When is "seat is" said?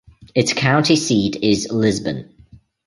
0.95-1.71